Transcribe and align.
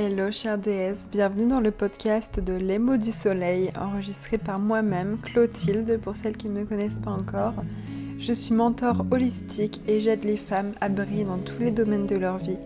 Hello 0.00 0.30
chère 0.30 0.58
déesse, 0.58 1.08
bienvenue 1.10 1.48
dans 1.48 1.58
le 1.58 1.72
podcast 1.72 2.38
de 2.38 2.52
Les 2.52 2.78
mots 2.78 2.98
du 2.98 3.10
soleil, 3.10 3.72
enregistré 3.76 4.38
par 4.38 4.60
moi-même, 4.60 5.18
Clotilde, 5.20 5.98
pour 6.00 6.14
celles 6.14 6.36
qui 6.36 6.48
ne 6.48 6.60
me 6.60 6.64
connaissent 6.64 7.00
pas 7.00 7.10
encore. 7.10 7.54
Je 8.16 8.32
suis 8.32 8.54
mentor 8.54 9.04
holistique 9.10 9.80
et 9.88 9.98
j'aide 9.98 10.22
les 10.22 10.36
femmes 10.36 10.72
à 10.80 10.88
briller 10.88 11.24
dans 11.24 11.38
tous 11.38 11.58
les 11.58 11.72
domaines 11.72 12.06
de 12.06 12.14
leur 12.14 12.38
vie, 12.38 12.58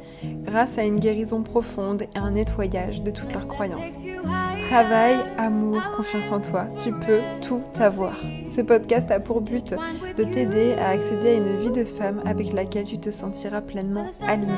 grâce 0.45 0.76
à 0.76 0.84
une 0.84 1.00
guérison 1.00 1.42
profonde 1.42 2.03
et 2.03 2.18
un 2.18 2.32
nettoyage 2.32 3.03
de 3.03 3.11
toutes 3.11 3.33
leurs 3.33 3.49
croyances. 3.49 4.01
Travail, 4.69 5.17
amour, 5.39 5.80
confiance 5.96 6.30
en 6.33 6.41
toi, 6.43 6.67
tu 6.85 6.93
peux 6.93 7.21
tout 7.41 7.62
avoir. 7.80 8.14
Ce 8.45 8.61
podcast 8.61 9.11
a 9.11 9.21
pour 9.21 9.41
but 9.41 9.75
de 10.16 10.24
t'aider 10.24 10.74
à 10.74 10.90
accéder 10.90 11.29
à 11.30 11.34
une 11.34 11.60
vie 11.62 11.70
de 11.70 11.84
femme 11.84 12.20
avec 12.26 12.52
laquelle 12.52 12.84
tu 12.84 12.98
te 12.98 13.11
sentiras 13.11 13.61
pleinement 13.61 14.06
alignée. 14.26 14.52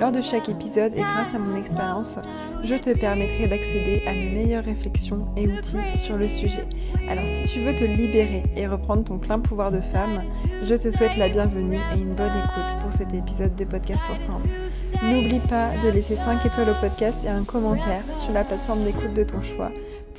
Lors 0.00 0.12
de 0.12 0.20
chaque 0.20 0.48
épisode 0.48 0.94
et 0.94 1.00
grâce 1.00 1.34
à 1.34 1.38
mon 1.38 1.56
expérience, 1.56 2.18
je 2.62 2.74
te 2.74 2.96
permettrai 2.98 3.48
d'accéder 3.48 4.02
à 4.06 4.12
mes 4.12 4.32
meilleures 4.32 4.64
réflexions 4.64 5.26
et 5.36 5.46
outils 5.46 5.98
sur 5.98 6.16
le 6.16 6.28
sujet. 6.28 6.66
Alors 7.08 7.26
si 7.26 7.44
tu 7.44 7.60
veux 7.60 7.74
te 7.74 7.84
libérer 7.84 8.44
et 8.56 8.66
reprendre 8.66 9.04
ton 9.04 9.18
plein 9.18 9.38
pouvoir 9.38 9.70
de 9.70 9.80
femme, 9.80 10.22
je 10.64 10.74
te 10.74 10.90
souhaite 10.90 11.16
la 11.16 11.28
bienvenue 11.28 11.80
et 11.94 12.00
une 12.00 12.14
bonne 12.14 12.26
écoute 12.26 12.80
pour 12.80 12.92
cet 12.92 13.12
épisode 13.14 13.54
de 13.56 13.64
podcast 13.64 14.04
ensemble. 14.10 14.48
N'oublie 15.02 15.40
pas 15.40 15.70
de 15.84 15.90
laisser 15.90 16.16
5 16.16 16.44
étoiles 16.46 16.70
au 16.70 16.80
podcast 16.80 17.18
et 17.24 17.28
un 17.28 17.44
commentaire 17.44 18.04
sur 18.14 18.32
la 18.32 18.44
plateforme 18.44 18.84
d'écoute 18.84 19.14
de 19.14 19.24
ton 19.24 19.42
choix 19.42 19.70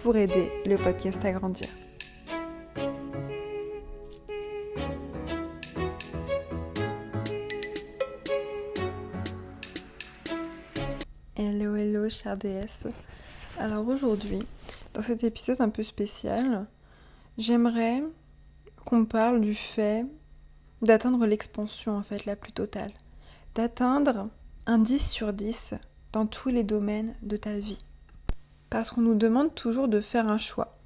pour 0.04 0.16
aider 0.16 0.50
le 0.66 0.76
podcast 0.78 1.24
à 1.26 1.32
grandir. 1.32 1.68
Chère 12.18 12.38
déesse. 12.38 12.88
Alors 13.60 13.88
aujourd'hui, 13.88 14.40
dans 14.94 15.04
cet 15.04 15.24
épisode 15.24 15.62
un 15.62 15.70
peu 15.70 15.84
spécial, 15.84 16.66
j'aimerais 17.38 18.04
qu'on 18.86 19.06
parle 19.06 19.40
du 19.40 19.54
fait 19.54 20.06
d'atteindre 20.82 21.26
l'expansion 21.28 21.96
en 21.96 22.02
fait 22.02 22.26
la 22.26 22.36
plus 22.36 22.52
totale. 22.52 22.92
D'atteindre 23.54 24.24
un 24.66 24.80
10 24.80 25.00
sur 25.00 25.32
10 25.32 25.76
dans 26.12 26.26
tous 26.26 26.50
les 26.50 26.64
domaines 26.64 27.14
de 27.22 27.38
ta 27.38 27.58
vie. 27.58 27.80
Parce 28.70 28.90
qu'on 28.90 29.02
nous 29.02 29.16
demande 29.16 29.54
toujours 29.54 29.88
de 29.88 30.02
faire 30.02 30.28
un 30.28 30.40
choix. 30.40 30.78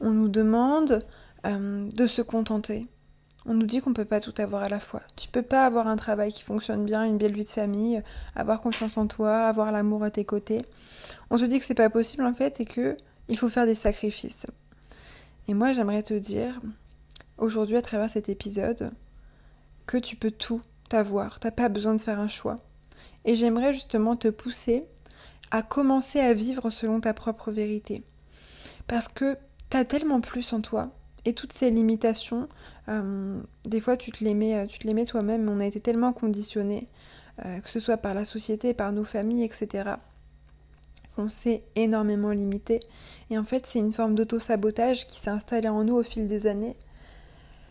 On 0.00 0.10
nous 0.10 0.28
demande 0.28 1.00
euh, 1.46 1.88
de 1.88 2.06
se 2.06 2.20
contenter. 2.22 2.86
On 3.50 3.54
nous 3.54 3.66
dit 3.66 3.80
qu'on 3.80 3.94
peut 3.94 4.04
pas 4.04 4.20
tout 4.20 4.34
avoir 4.36 4.62
à 4.62 4.68
la 4.68 4.78
fois. 4.78 5.00
Tu 5.16 5.26
peux 5.26 5.40
pas 5.40 5.64
avoir 5.64 5.86
un 5.86 5.96
travail 5.96 6.30
qui 6.30 6.42
fonctionne 6.42 6.84
bien, 6.84 7.06
une 7.06 7.16
belle 7.16 7.32
vie 7.32 7.44
de 7.44 7.48
famille, 7.48 8.02
avoir 8.36 8.60
confiance 8.60 8.98
en 8.98 9.06
toi, 9.06 9.46
avoir 9.46 9.72
l'amour 9.72 10.04
à 10.04 10.10
tes 10.10 10.26
côtés. 10.26 10.60
On 11.30 11.38
te 11.38 11.44
dit 11.44 11.58
que 11.58 11.64
c'est 11.64 11.72
pas 11.72 11.88
possible 11.88 12.24
en 12.24 12.34
fait 12.34 12.60
et 12.60 12.66
que 12.66 12.94
il 13.28 13.38
faut 13.38 13.48
faire 13.48 13.64
des 13.64 13.74
sacrifices. 13.74 14.44
Et 15.48 15.54
moi 15.54 15.72
j'aimerais 15.72 16.02
te 16.02 16.12
dire 16.12 16.60
aujourd'hui 17.38 17.76
à 17.76 17.82
travers 17.82 18.10
cet 18.10 18.28
épisode 18.28 18.90
que 19.86 19.96
tu 19.96 20.16
peux 20.16 20.30
tout 20.30 20.60
avoir, 20.90 21.40
t'as 21.40 21.50
pas 21.50 21.70
besoin 21.70 21.94
de 21.94 22.02
faire 22.02 22.20
un 22.20 22.28
choix. 22.28 22.56
Et 23.24 23.34
j'aimerais 23.34 23.72
justement 23.72 24.14
te 24.14 24.28
pousser 24.28 24.84
à 25.50 25.62
commencer 25.62 26.20
à 26.20 26.34
vivre 26.34 26.68
selon 26.68 27.00
ta 27.00 27.14
propre 27.14 27.50
vérité. 27.50 28.02
Parce 28.86 29.08
que 29.08 29.38
t'as 29.70 29.86
tellement 29.86 30.20
plus 30.20 30.52
en 30.52 30.60
toi 30.60 30.90
et 31.24 31.34
toutes 31.34 31.52
ces 31.52 31.70
limitations, 31.70 32.48
euh, 32.88 33.40
des 33.64 33.80
fois 33.80 33.96
tu 33.96 34.12
te 34.12 34.24
les 34.24 34.34
mets, 34.34 34.66
tu 34.66 34.78
te 34.78 35.04
toi-même, 35.04 35.48
on 35.48 35.60
a 35.60 35.66
été 35.66 35.80
tellement 35.80 36.12
conditionnés, 36.12 36.86
euh, 37.44 37.60
que 37.60 37.68
ce 37.68 37.80
soit 37.80 37.96
par 37.96 38.14
la 38.14 38.24
société, 38.24 38.74
par 38.74 38.92
nos 38.92 39.04
familles, 39.04 39.44
etc. 39.44 39.90
On 41.16 41.28
s'est 41.28 41.62
énormément 41.76 42.30
limité. 42.30 42.80
Et 43.30 43.38
en 43.38 43.44
fait, 43.44 43.66
c'est 43.66 43.78
une 43.80 43.92
forme 43.92 44.14
d'auto-sabotage 44.14 45.06
qui 45.06 45.20
s'est 45.20 45.30
installée 45.30 45.68
en 45.68 45.84
nous 45.84 45.96
au 45.96 46.02
fil 46.02 46.28
des 46.28 46.46
années. 46.46 46.76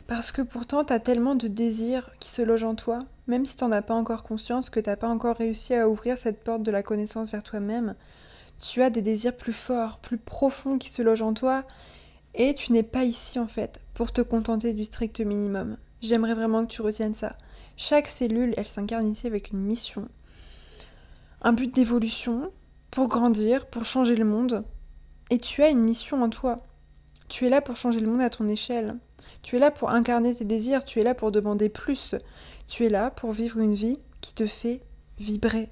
Parce 0.05 0.31
que 0.31 0.41
pourtant, 0.41 0.85
tu 0.85 0.93
as 0.93 0.99
tellement 0.99 1.35
de 1.35 1.47
désirs 1.47 2.11
qui 2.19 2.29
se 2.29 2.41
logent 2.41 2.63
en 2.63 2.75
toi, 2.75 2.99
même 3.27 3.45
si 3.45 3.57
t'en 3.57 3.71
as 3.71 3.81
pas 3.81 3.93
encore 3.93 4.23
conscience, 4.23 4.69
que 4.69 4.79
t'as 4.79 4.95
pas 4.95 5.09
encore 5.09 5.35
réussi 5.35 5.73
à 5.73 5.89
ouvrir 5.89 6.17
cette 6.17 6.43
porte 6.43 6.63
de 6.63 6.71
la 6.71 6.83
connaissance 6.83 7.31
vers 7.31 7.43
toi-même, 7.43 7.95
tu 8.61 8.81
as 8.81 8.89
des 8.89 9.01
désirs 9.01 9.35
plus 9.35 9.53
forts, 9.53 9.99
plus 9.99 10.17
profonds 10.17 10.77
qui 10.77 10.89
se 10.89 11.01
logent 11.01 11.21
en 11.21 11.33
toi, 11.33 11.65
et 12.37 12.55
tu 12.55 12.71
n'es 12.71 12.83
pas 12.83 13.03
ici 13.03 13.39
en 13.39 13.47
fait 13.47 13.81
pour 13.93 14.11
te 14.11 14.21
contenter 14.21 14.73
du 14.73 14.85
strict 14.85 15.19
minimum. 15.19 15.77
J'aimerais 16.01 16.35
vraiment 16.35 16.65
que 16.65 16.71
tu 16.71 16.81
retiennes 16.81 17.15
ça. 17.15 17.35
Chaque 17.75 18.07
cellule, 18.07 18.53
elle 18.55 18.67
s'incarne 18.67 19.09
ici 19.09 19.27
avec 19.27 19.51
une 19.51 19.59
mission, 19.59 20.07
un 21.41 21.53
but 21.53 21.73
d'évolution, 21.73 22.51
pour 22.91 23.07
grandir, 23.07 23.65
pour 23.65 23.85
changer 23.85 24.15
le 24.15 24.25
monde, 24.25 24.63
et 25.29 25.39
tu 25.39 25.61
as 25.61 25.69
une 25.69 25.81
mission 25.81 26.23
en 26.23 26.29
toi. 26.29 26.55
Tu 27.27 27.45
es 27.45 27.49
là 27.49 27.61
pour 27.61 27.75
changer 27.75 27.99
le 27.99 28.09
monde 28.09 28.21
à 28.21 28.29
ton 28.29 28.47
échelle. 28.47 28.95
Tu 29.43 29.57
es 29.57 29.59
là 29.59 29.71
pour 29.71 29.89
incarner 29.89 30.33
tes 30.33 30.45
désirs, 30.45 30.85
tu 30.85 30.99
es 30.99 31.03
là 31.03 31.13
pour 31.13 31.31
demander 31.31 31.69
plus. 31.69 32.15
Tu 32.67 32.85
es 32.85 32.89
là 32.89 33.11
pour 33.11 33.33
vivre 33.33 33.59
une 33.59 33.75
vie 33.75 33.99
qui 34.21 34.33
te 34.33 34.47
fait 34.47 34.81
vibrer. 35.19 35.69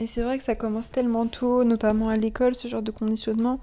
Et 0.00 0.06
c'est 0.06 0.22
vrai 0.22 0.36
que 0.38 0.44
ça 0.44 0.54
commence 0.54 0.90
tellement 0.90 1.26
tôt, 1.26 1.64
notamment 1.64 2.08
à 2.08 2.16
l'école, 2.16 2.54
ce 2.54 2.68
genre 2.68 2.82
de 2.82 2.90
conditionnement, 2.90 3.60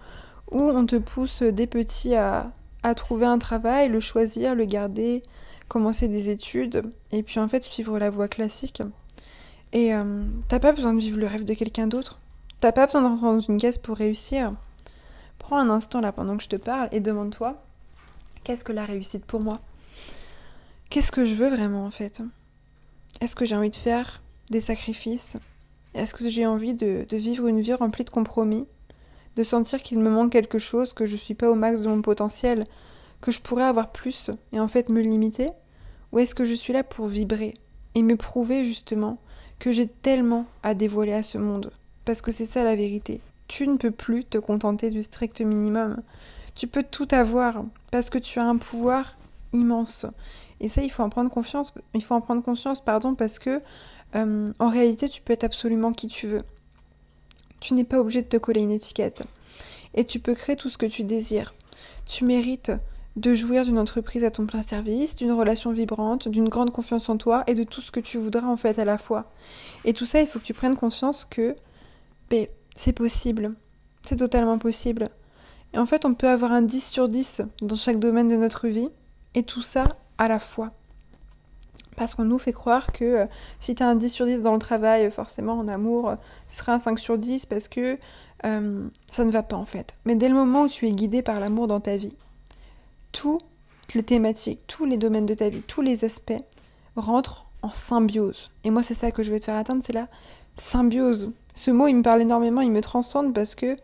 où 0.51 0.61
on 0.61 0.85
te 0.85 0.95
pousse 0.95 1.43
des 1.43 1.67
petits 1.67 2.15
à, 2.15 2.51
à 2.83 2.95
trouver 2.95 3.25
un 3.25 3.37
travail, 3.37 3.89
le 3.89 3.99
choisir, 3.99 4.55
le 4.55 4.65
garder, 4.65 5.21
commencer 5.67 6.07
des 6.07 6.29
études, 6.29 6.83
et 7.11 7.23
puis 7.23 7.39
en 7.39 7.47
fait 7.47 7.63
suivre 7.63 7.99
la 7.99 8.09
voie 8.09 8.27
classique. 8.27 8.81
Et 9.71 9.93
euh, 9.93 10.23
t'as 10.47 10.59
pas 10.59 10.71
besoin 10.71 10.93
de 10.93 10.99
vivre 10.99 11.19
le 11.19 11.27
rêve 11.27 11.45
de 11.45 11.53
quelqu'un 11.53 11.87
d'autre. 11.87 12.19
T'as 12.59 12.71
pas 12.71 12.85
besoin 12.85 13.01
de 13.01 13.07
rentrer 13.07 13.27
dans 13.27 13.39
une 13.39 13.57
caisse 13.57 13.77
pour 13.77 13.97
réussir. 13.97 14.51
Prends 15.37 15.57
un 15.57 15.69
instant 15.69 16.01
là 16.01 16.11
pendant 16.11 16.37
que 16.37 16.43
je 16.43 16.49
te 16.49 16.55
parle 16.55 16.89
et 16.91 16.99
demande-toi 16.99 17.61
qu'est-ce 18.43 18.63
que 18.63 18.71
la 18.71 18.85
réussite 18.85 19.25
pour 19.25 19.41
moi? 19.41 19.59
Qu'est-ce 20.89 21.11
que 21.11 21.23
je 21.23 21.35
veux 21.35 21.49
vraiment 21.49 21.85
en 21.85 21.91
fait? 21.91 22.21
Est-ce 23.21 23.35
que 23.35 23.45
j'ai 23.45 23.55
envie 23.55 23.69
de 23.69 23.75
faire 23.75 24.21
des 24.49 24.61
sacrifices? 24.61 25.37
Est-ce 25.93 26.13
que 26.13 26.27
j'ai 26.27 26.45
envie 26.45 26.73
de, 26.73 27.05
vivre 27.11 27.47
une 27.47 27.61
vie 27.61 27.73
remplie 27.73 28.05
de 28.05 28.09
compromis? 28.09 28.65
De 29.35 29.43
sentir 29.43 29.81
qu'il 29.81 29.99
me 29.99 30.09
manque 30.09 30.31
quelque 30.31 30.59
chose, 30.59 30.93
que 30.93 31.05
je 31.05 31.15
suis 31.15 31.33
pas 31.33 31.49
au 31.49 31.55
max 31.55 31.81
de 31.81 31.87
mon 31.87 32.01
potentiel, 32.01 32.63
que 33.21 33.31
je 33.31 33.41
pourrais 33.41 33.63
avoir 33.63 33.91
plus 33.91 34.29
et 34.51 34.59
en 34.59 34.67
fait 34.67 34.89
me 34.89 35.01
limiter? 35.01 35.49
Ou 36.11 36.19
est-ce 36.19 36.35
que 36.35 36.45
je 36.45 36.55
suis 36.55 36.73
là 36.73 36.83
pour 36.83 37.07
vibrer 37.07 37.53
et 37.95 38.03
me 38.03 38.15
prouver 38.15 38.65
justement 38.65 39.17
que 39.59 39.71
j'ai 39.71 39.87
tellement 39.87 40.45
à 40.63 40.73
dévoiler 40.73 41.13
à 41.13 41.23
ce 41.23 41.37
monde? 41.37 41.71
Parce 42.05 42.21
que 42.21 42.31
c'est 42.31 42.45
ça 42.45 42.63
la 42.63 42.75
vérité. 42.75 43.21
Tu 43.47 43.67
ne 43.67 43.77
peux 43.77 43.91
plus 43.91 44.25
te 44.25 44.37
contenter 44.37 44.89
du 44.89 45.03
strict 45.03 45.41
minimum. 45.41 46.01
Tu 46.55 46.67
peux 46.67 46.83
tout 46.83 47.07
avoir 47.11 47.63
parce 47.91 48.09
que 48.09 48.17
tu 48.17 48.39
as 48.39 48.45
un 48.45 48.57
pouvoir 48.57 49.17
immense. 49.53 50.05
Et 50.59 50.69
ça, 50.69 50.81
il 50.81 50.91
faut 50.91 51.03
en 51.03 51.09
prendre. 51.09 51.31
Il 51.93 52.03
faut 52.03 52.15
en 52.15 52.21
prendre 52.21 52.43
conscience, 52.43 52.83
pardon, 52.83 53.15
parce 53.15 53.39
que 53.39 53.61
euh, 54.15 54.51
en 54.59 54.69
réalité, 54.69 55.09
tu 55.09 55.21
peux 55.21 55.33
être 55.33 55.43
absolument 55.43 55.93
qui 55.93 56.07
tu 56.07 56.27
veux. 56.27 56.41
Tu 57.59 57.73
n'es 57.73 57.83
pas 57.83 57.99
obligé 57.99 58.21
de 58.21 58.27
te 58.27 58.37
coller 58.37 58.61
une 58.61 58.71
étiquette. 58.71 59.23
Et 59.93 60.05
tu 60.05 60.19
peux 60.19 60.35
créer 60.35 60.55
tout 60.55 60.69
ce 60.69 60.77
que 60.77 60.85
tu 60.85 61.03
désires. 61.03 61.53
Tu 62.05 62.25
mérites 62.25 62.71
de 63.15 63.33
jouir 63.33 63.65
d'une 63.65 63.79
entreprise 63.79 64.23
à 64.23 64.31
ton 64.31 64.45
plein 64.45 64.61
service, 64.61 65.15
d'une 65.15 65.31
relation 65.31 65.71
vibrante, 65.71 66.27
d'une 66.27 66.47
grande 66.47 66.71
confiance 66.71 67.09
en 67.09 67.17
toi 67.17 67.43
et 67.47 67.55
de 67.55 67.63
tout 67.63 67.81
ce 67.81 67.91
que 67.91 67.99
tu 67.99 68.17
voudras 68.17 68.47
en 68.47 68.57
fait 68.57 68.79
à 68.79 68.85
la 68.85 68.97
fois. 68.97 69.31
Et 69.85 69.93
tout 69.93 70.05
ça, 70.05 70.21
il 70.21 70.27
faut 70.27 70.39
que 70.39 70.45
tu 70.45 70.53
prennes 70.53 70.77
conscience 70.77 71.25
que 71.25 71.55
ben, 72.29 72.47
c'est 72.75 72.93
possible. 72.93 73.55
C'est 74.03 74.15
totalement 74.15 74.57
possible. 74.57 75.05
Et 75.73 75.77
en 75.77 75.85
fait, 75.85 76.05
on 76.05 76.13
peut 76.13 76.29
avoir 76.29 76.51
un 76.51 76.61
10 76.61 76.91
sur 76.91 77.09
10 77.09 77.41
dans 77.61 77.75
chaque 77.75 77.99
domaine 77.99 78.29
de 78.29 78.35
notre 78.35 78.67
vie, 78.67 78.89
et 79.35 79.43
tout 79.43 79.61
ça 79.61 79.83
à 80.17 80.27
la 80.27 80.39
fois. 80.39 80.71
Parce 81.95 82.15
qu'on 82.15 82.25
nous 82.25 82.37
fait 82.37 82.53
croire 82.53 82.91
que 82.93 83.03
euh, 83.03 83.25
si 83.59 83.75
tu 83.75 83.83
as 83.83 83.87
un 83.87 83.95
10 83.95 84.09
sur 84.09 84.25
10 84.25 84.41
dans 84.41 84.53
le 84.53 84.59
travail, 84.59 85.09
forcément 85.11 85.53
en 85.53 85.67
amour, 85.67 86.13
ce 86.49 86.57
sera 86.57 86.73
un 86.73 86.79
5 86.79 86.99
sur 86.99 87.17
10 87.17 87.45
parce 87.45 87.67
que 87.67 87.97
euh, 88.45 88.87
ça 89.11 89.23
ne 89.23 89.31
va 89.31 89.43
pas 89.43 89.57
en 89.57 89.65
fait. 89.65 89.95
Mais 90.05 90.15
dès 90.15 90.29
le 90.29 90.35
moment 90.35 90.63
où 90.63 90.67
tu 90.67 90.87
es 90.87 90.91
guidé 90.91 91.21
par 91.21 91.39
l'amour 91.39 91.67
dans 91.67 91.79
ta 91.79 91.97
vie, 91.97 92.15
toutes 93.11 93.43
les 93.95 94.03
thématiques, 94.03 94.61
tous 94.67 94.85
les 94.85 94.97
domaines 94.97 95.25
de 95.25 95.33
ta 95.33 95.49
vie, 95.49 95.61
tous 95.61 95.81
les 95.81 96.05
aspects 96.05 96.41
rentrent 96.95 97.45
en 97.61 97.73
symbiose. 97.73 98.49
Et 98.63 98.69
moi, 98.69 98.83
c'est 98.83 98.93
ça 98.93 99.11
que 99.11 99.23
je 99.23 99.31
vais 99.31 99.39
te 99.39 99.45
faire 99.45 99.57
atteindre, 99.57 99.83
c'est 99.85 99.93
la 99.93 100.07
symbiose. 100.57 101.31
Ce 101.55 101.71
mot, 101.71 101.87
il 101.87 101.95
me 101.95 102.03
parle 102.03 102.21
énormément, 102.21 102.61
il 102.61 102.71
me 102.71 102.81
transcende 102.81 103.33
parce 103.33 103.55
que 103.55 103.75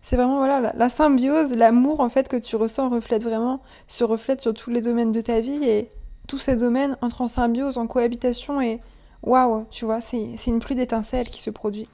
c'est 0.00 0.16
vraiment 0.16 0.38
voilà 0.38 0.72
la, 0.74 0.88
symbiose, 0.88 1.54
l'amour 1.54 2.00
en 2.00 2.08
fait 2.08 2.28
que 2.28 2.36
tu 2.36 2.56
ressens 2.56 2.88
reflète 2.88 3.22
vraiment, 3.22 3.62
se 3.86 4.02
reflète 4.02 4.42
sur 4.42 4.52
tous 4.52 4.70
les 4.70 4.80
domaines 4.80 5.12
de 5.12 5.20
ta 5.20 5.40
vie 5.40 5.62
et 5.62 5.88
tous 6.32 6.38
ces 6.38 6.56
domaines 6.56 6.96
entrent 7.02 7.20
en 7.20 7.28
symbiose, 7.28 7.76
en 7.76 7.86
cohabitation 7.86 8.62
et 8.62 8.80
waouh, 9.22 9.66
tu 9.70 9.84
vois, 9.84 10.00
c'est 10.00 10.46
une 10.46 10.60
pluie 10.60 10.74
d'étincelles 10.74 11.28
qui 11.28 11.42
se 11.42 11.50
produit. 11.50 11.86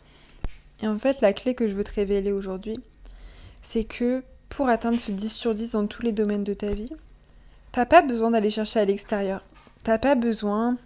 Et 0.80 0.86
en 0.86 0.96
fait, 0.96 1.20
la 1.20 1.32
clé 1.32 1.56
que 1.56 1.66
je 1.66 1.74
veux 1.74 1.82
te 1.82 1.92
révéler 1.92 2.30
aujourd'hui, 2.30 2.76
c'est 3.62 3.82
que 3.82 4.22
pour 4.48 4.68
atteindre 4.68 5.00
ce 5.00 5.10
10 5.10 5.32
sur 5.32 5.56
10 5.56 5.72
dans 5.72 5.88
tous 5.88 6.02
les 6.02 6.12
domaines 6.12 6.44
de 6.44 6.54
ta 6.54 6.72
vie, 6.72 6.92
t'as 7.72 7.84
pas 7.84 8.00
besoin 8.00 8.30
d'aller 8.30 8.48
chercher 8.48 8.78
à 8.78 8.84
l'extérieur. 8.84 9.42
T'as 9.82 9.98
pas 9.98 10.14
besoin 10.14 10.76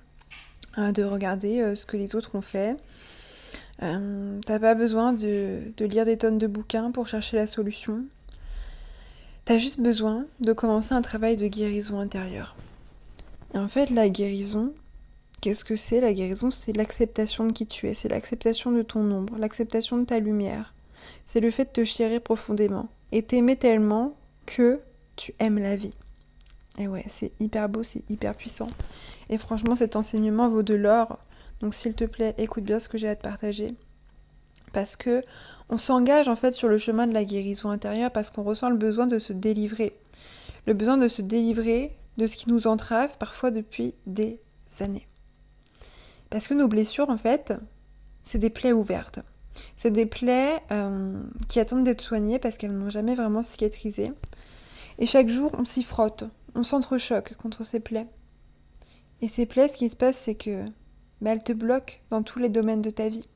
euh, 0.79 0.91
de 0.91 1.03
regarder 1.03 1.61
euh, 1.61 1.75
ce 1.75 1.85
que 1.85 1.99
les 1.99 2.17
autres 2.17 2.35
ont 2.35 2.41
fait, 2.41 2.79
Euh, 3.83 4.39
t'as 4.47 4.61
pas 4.61 4.75
besoin 4.75 5.13
de, 5.13 5.61
de, 5.77 5.85
lire 5.85 6.07
des 6.07 6.17
tonnes 6.17 6.39
de 6.39 6.47
bouquins 6.47 6.91
pour 6.91 7.07
chercher 7.07 7.37
la 7.37 7.47
solution. 7.47 8.05
T'as 9.45 9.59
juste 9.59 9.81
besoin 9.81 10.25
de 10.41 10.55
commencer 10.55 10.95
un 10.95 11.03
travail 11.03 11.37
de 11.37 11.49
guérison 11.49 12.01
intérieure. 12.01 12.57
En 13.55 13.69
fait, 13.69 13.91
la 13.91 14.09
guérison, 14.09 14.73
qu'est-ce 15.41 15.65
que 15.65 15.77
c'est? 15.77 16.01
La 16.01 16.15
guérison, 16.15 16.51
c'est 16.51 16.75
l'acceptation 16.75 17.47
de 17.47 17.53
qui 17.53 17.67
tu 17.67 17.89
es, 17.89 17.95
c'est 17.95 18.09
l'acceptation 18.09 18.73
de 18.73 18.83
ton 18.83 19.11
ombre, 19.11 19.37
l'acceptation 19.39 19.99
de 19.99 20.05
ta 20.05 20.19
lumière. 20.19 20.75
C'est 21.27 21.41
le 21.41 21.51
fait 21.51 21.67
de 21.67 21.71
te 21.71 21.85
chérir 21.85 22.23
profondément 22.23 22.89
et 23.11 23.23
t'aimer 23.23 23.57
tellement 23.57 24.17
que 24.47 24.81
tu 25.17 25.35
aimes 25.39 25.59
la 25.59 25.77
vie. 25.77 25.93
Et 26.79 26.89
ouais, 26.89 27.05
c'est 27.09 27.33
hyper 27.41 27.69
beau, 27.69 27.83
c'est 27.83 28.09
hyper 28.09 28.35
puissant. 28.35 28.69
Et 29.29 29.37
franchement, 29.37 29.77
cet 29.77 29.97
enseignement 29.97 30.49
vaut 30.49 30.63
de 30.63 30.75
l'or. 30.75 31.19
Donc 31.61 31.75
s'il 31.75 31.93
te 31.93 32.05
plaît, 32.05 32.35
écoute 32.39 32.65
bien 32.65 32.79
ce 32.79 32.89
que 32.89 32.97
j'ai 32.97 33.09
à 33.09 33.17
te 33.17 33.23
partager. 33.23 33.69
Parce 34.73 34.97
que 34.97 35.23
on 35.69 35.77
s'engage 35.77 36.29
en 36.29 36.37
fait 36.37 36.55
sur 36.55 36.69
le 36.69 36.79
chemin 36.79 37.07
de 37.07 37.13
la 37.13 37.25
guérison 37.25 37.71
intérieure 37.71 38.11
parce 38.11 38.31
qu'on 38.31 38.43
ressent 38.43 38.71
le 38.71 38.77
besoin 38.77 39.07
de 39.07 39.19
se 39.19 39.35
délivrer. 39.35 39.93
Le 40.67 40.73
besoin 40.73 40.97
de 40.97 41.09
se 41.09 41.21
délivrer 41.21 41.95
de 42.17 42.27
ce 42.27 42.37
qui 42.37 42.51
nous 42.51 42.67
entrave 42.67 43.17
parfois 43.19 43.51
depuis 43.51 43.95
des 44.07 44.41
années. 44.81 45.09
Parce 46.31 46.49
que 46.49 46.55
nos 46.55 46.69
blessures, 46.69 47.11
en 47.11 47.17
fait, 47.17 47.53
c'est 48.25 48.39
des 48.39 48.51
plaies 48.51 48.73
ouvertes. 48.73 49.21
C'est 49.77 49.91
des 49.91 50.07
plaies 50.07 50.63
euh, 50.71 51.23
qui 51.49 51.61
attendent 51.61 51.85
d'être 51.85 52.01
soignées 52.01 52.39
parce 52.39 52.57
qu'elles 52.57 52.77
n'ont 52.77 52.91
jamais 52.91 53.15
vraiment 53.15 53.43
cicatrisé. 53.43 54.13
Et 54.99 55.07
chaque 55.07 55.29
jour, 55.29 55.51
on 55.59 55.65
s'y 55.65 55.83
frotte, 55.83 56.25
on 56.55 56.65
s'entrechoque 56.65 57.35
contre 57.37 57.65
ces 57.65 57.81
plaies. 57.81 58.09
Et 59.21 59.29
ces 59.29 59.47
plaies, 59.47 59.69
ce 59.69 59.77
qui 59.77 59.91
se 59.91 59.97
passe, 59.97 60.19
c'est 60.19 60.35
que 60.35 60.65
bah, 61.21 61.31
elles 61.33 61.45
te 61.45 61.53
bloquent 61.53 61.95
dans 62.11 62.23
tous 62.23 62.39
les 62.39 62.49
domaines 62.49 62.83
de 62.83 62.91
ta 62.91 63.09
vie. 63.09 63.29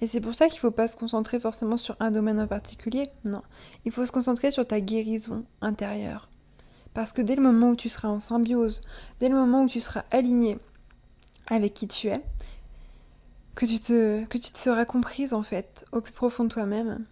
Et 0.00 0.06
c'est 0.06 0.20
pour 0.20 0.34
ça 0.34 0.46
qu'il 0.46 0.56
ne 0.56 0.60
faut 0.60 0.70
pas 0.72 0.88
se 0.88 0.96
concentrer 0.96 1.38
forcément 1.38 1.76
sur 1.76 1.96
un 2.00 2.10
domaine 2.10 2.40
en 2.40 2.48
particulier. 2.48 3.04
Non, 3.24 3.42
il 3.84 3.92
faut 3.92 4.04
se 4.04 4.12
concentrer 4.12 4.50
sur 4.50 4.66
ta 4.66 4.80
guérison 4.80 5.44
intérieure. 5.60 6.28
Parce 6.94 7.12
que 7.12 7.22
dès 7.22 7.36
le 7.36 7.42
moment 7.42 7.70
où 7.70 7.76
tu 7.76 7.88
seras 7.88 8.08
en 8.08 8.20
symbiose, 8.20 8.80
dès 9.20 9.28
le 9.28 9.34
moment 9.34 9.62
où 9.62 9.68
tu 9.68 9.80
seras 9.80 10.04
aligné 10.10 10.58
avec 11.46 11.74
qui 11.74 11.88
tu 11.88 12.08
es, 12.08 12.22
que 13.54 13.66
tu 13.66 13.80
te, 13.80 14.24
seras 14.54 14.84
comprise 14.84 15.34
en 15.34 15.42
fait 15.42 15.84
au 15.92 16.00
plus 16.00 16.12
profond 16.12 16.44
de 16.44 16.48
toi-même, 16.48 17.04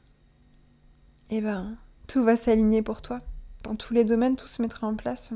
eh 1.30 1.40
ben 1.40 1.76
tout 2.06 2.22
va 2.22 2.36
s'aligner 2.36 2.82
pour 2.82 3.02
toi. 3.02 3.20
Dans 3.62 3.76
tous 3.76 3.94
les 3.94 4.04
domaines, 4.04 4.36
tout 4.36 4.46
se 4.46 4.60
mettra 4.62 4.86
en 4.86 4.96
place. 4.96 5.30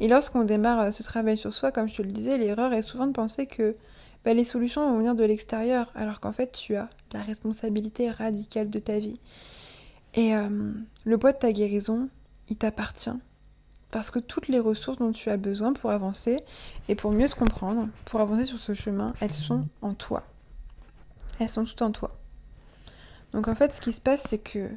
Et 0.00 0.08
lorsqu'on 0.08 0.44
démarre 0.44 0.80
euh, 0.80 0.90
ce 0.90 1.02
travail 1.02 1.36
sur 1.36 1.52
soi, 1.52 1.70
comme 1.70 1.88
je 1.88 1.96
te 1.96 2.02
le 2.02 2.10
disais, 2.10 2.38
l'erreur 2.38 2.72
est 2.72 2.82
souvent 2.82 3.06
de 3.06 3.12
penser 3.12 3.46
que 3.46 3.76
bah, 4.24 4.34
les 4.34 4.44
solutions 4.44 4.88
vont 4.88 4.96
venir 4.96 5.14
de 5.14 5.24
l'extérieur, 5.24 5.90
alors 5.94 6.20
qu'en 6.20 6.32
fait 6.32 6.52
tu 6.52 6.76
as 6.76 6.88
la 7.12 7.20
responsabilité 7.22 8.10
radicale 8.10 8.70
de 8.70 8.78
ta 8.78 8.98
vie. 8.98 9.20
Et 10.14 10.34
euh, 10.34 10.72
le 11.04 11.18
poids 11.18 11.32
de 11.32 11.38
ta 11.38 11.52
guérison, 11.52 12.08
il 12.48 12.56
t'appartient. 12.56 13.10
Parce 13.92 14.10
que 14.10 14.18
toutes 14.18 14.48
les 14.48 14.58
ressources 14.58 14.96
dont 14.96 15.12
tu 15.12 15.28
as 15.28 15.36
besoin 15.36 15.74
pour 15.74 15.90
avancer 15.90 16.38
et 16.88 16.94
pour 16.94 17.12
mieux 17.12 17.28
te 17.28 17.34
comprendre, 17.34 17.88
pour 18.06 18.20
avancer 18.20 18.46
sur 18.46 18.58
ce 18.58 18.72
chemin, 18.72 19.12
elles 19.20 19.30
sont 19.30 19.66
en 19.82 19.92
toi. 19.92 20.24
Elles 21.38 21.50
sont 21.50 21.64
toutes 21.64 21.82
en 21.82 21.92
toi. 21.92 22.10
Donc 23.32 23.48
en 23.48 23.54
fait, 23.54 23.72
ce 23.72 23.82
qui 23.82 23.92
se 23.92 24.00
passe, 24.00 24.24
c'est 24.26 24.38
que 24.38 24.70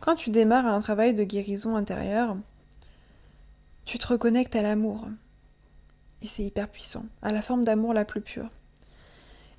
quand 0.00 0.16
tu 0.16 0.30
démarres 0.30 0.66
un 0.66 0.80
travail 0.80 1.14
de 1.14 1.24
guérison 1.24 1.76
intérieure, 1.76 2.36
tu 3.84 3.98
te 3.98 4.06
reconnectes 4.06 4.56
à 4.56 4.62
l'amour. 4.62 5.08
Et 6.22 6.26
c'est 6.26 6.44
hyper 6.44 6.68
puissant, 6.68 7.04
à 7.20 7.34
la 7.34 7.42
forme 7.42 7.64
d'amour 7.64 7.92
la 7.92 8.06
plus 8.06 8.22
pure. 8.22 8.48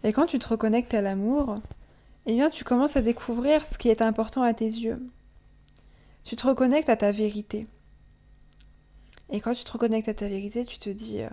Et 0.03 0.13
quand 0.13 0.25
tu 0.25 0.39
te 0.39 0.47
reconnectes 0.47 0.95
à 0.95 1.03
l'amour, 1.03 1.61
eh 2.25 2.33
bien 2.33 2.49
tu 2.49 2.63
commences 2.63 2.97
à 2.97 3.03
découvrir 3.03 3.63
ce 3.67 3.77
qui 3.77 3.89
est 3.89 4.01
important 4.01 4.41
à 4.41 4.55
tes 4.55 4.65
yeux. 4.65 4.97
Tu 6.23 6.35
te 6.35 6.47
reconnectes 6.47 6.89
à 6.89 6.97
ta 6.97 7.11
vérité. 7.11 7.67
Et 9.29 9.39
quand 9.41 9.53
tu 9.53 9.63
te 9.63 9.71
reconnectes 9.71 10.07
à 10.07 10.13
ta 10.13 10.27
vérité, 10.27 10.65
tu 10.65 10.77
te 10.79 10.89
dis 10.89 11.21
euh, 11.21 11.29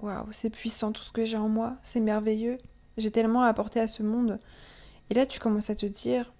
Waouh, 0.00 0.26
c'est 0.30 0.50
puissant 0.50 0.92
tout 0.92 1.02
ce 1.02 1.12
que 1.12 1.24
j'ai 1.24 1.36
en 1.36 1.48
moi, 1.48 1.76
c'est 1.82 2.00
merveilleux, 2.00 2.58
j'ai 2.96 3.10
tellement 3.10 3.42
à 3.42 3.48
apporter 3.48 3.80
à 3.80 3.86
ce 3.86 4.02
monde. 4.02 4.38
Et 5.10 5.14
là, 5.14 5.26
tu 5.26 5.40
commences 5.40 5.70
à 5.70 5.74
te 5.74 5.86
dire 5.86 6.32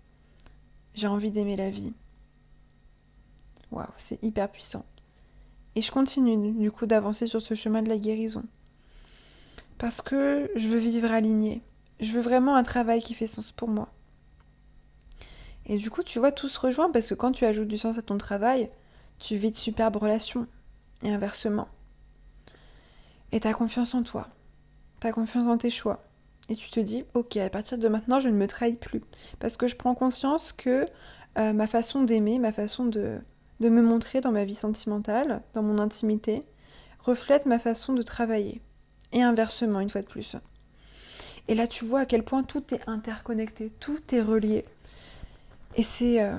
J'ai 0.95 1.07
envie 1.07 1.31
d'aimer 1.31 1.57
la 1.57 1.71
vie. 1.71 1.93
Waouh, 3.71 3.87
c'est 3.97 4.23
hyper 4.23 4.51
puissant. 4.51 4.85
Et 5.75 5.81
je 5.81 5.91
continue 5.91 6.53
du 6.53 6.71
coup 6.71 6.87
d'avancer 6.87 7.27
sur 7.27 7.41
ce 7.41 7.55
chemin 7.55 7.83
de 7.83 7.89
la 7.89 7.99
guérison. 7.99 8.45
Parce 9.79 10.01
que 10.01 10.51
je 10.55 10.69
veux 10.69 10.79
vivre 10.79 11.11
aligné. 11.11 11.63
Je 11.99 12.13
veux 12.13 12.21
vraiment 12.21 12.57
un 12.57 12.63
travail 12.63 13.01
qui 13.01 13.15
fait 13.15 13.27
sens 13.27 13.53
pour 13.53 13.69
moi. 13.69 13.89
Et 15.67 15.79
du 15.79 15.91
coup, 15.91 16.03
tu 16.03 16.19
vois, 16.19 16.33
tout 16.33 16.49
se 16.49 16.59
rejoint 16.59 16.91
parce 16.91 17.09
que 17.09 17.15
quand 17.15 17.33
tu 17.33 17.45
ajoutes 17.45 17.69
du 17.69 17.79
sens 17.79 17.97
à 17.97 18.03
ton 18.03 18.19
travail, 18.19 18.71
tu 19.19 19.37
vis 19.37 19.53
de 19.53 19.57
superbes 19.57 19.97
relations 19.97 20.47
et 21.03 21.13
inversement. 21.13 21.69
Et 23.33 23.41
t'as 23.41 23.55
confiance 23.55 23.95
en 23.95 24.03
toi, 24.03 24.29
t'as 25.01 25.13
confiance 25.13 25.47
en 25.47 25.57
tes 25.59 25.71
choix. 25.71 26.05
Et 26.49 26.57
tu 26.57 26.71
te 26.71 26.81
dis, 26.81 27.05
ok, 27.15 27.37
à 27.37 27.49
partir 27.49 27.79
de 27.79 27.89
maintenant, 27.89 28.21
je 28.21 28.29
ne 28.29 28.35
me 28.35 28.47
trahis 28.47 28.77
plus. 28.77 29.01
Parce 29.39 29.57
que 29.57 29.69
je 29.69 29.77
prends 29.77 29.95
conscience 29.95 30.53
que 30.53 30.85
euh, 31.39 31.53
ma 31.53 31.67
façon 31.67 32.03
d'aimer, 32.03 32.39
ma 32.39 32.53
façon 32.53 32.85
de, 32.85 33.19
de 33.61 33.69
me 33.69 33.81
montrer 33.81 34.21
dans 34.21 34.33
ma 34.33 34.45
vie 34.45 34.55
sentimentale, 34.55 35.43
dans 35.55 35.63
mon 35.63 35.79
intimité, 35.79 36.45
reflète 36.99 37.47
ma 37.47 37.59
façon 37.59 37.93
de 37.93 38.03
travailler. 38.03 38.61
Et 39.13 39.23
inversement, 39.23 39.81
une 39.81 39.89
fois 39.89 40.03
de 40.03 40.07
plus. 40.07 40.37
Et 41.49 41.55
là, 41.55 41.67
tu 41.67 41.85
vois 41.85 42.01
à 42.01 42.07
quel 42.07 42.25
point 42.25 42.43
tout 42.43 42.75
est 42.75 42.89
interconnecté, 42.89 43.71
tout 43.79 44.01
est 44.13 44.23
relié. 44.23 44.65
Et 45.77 45.83
c'est 45.83 46.23
euh, 46.23 46.37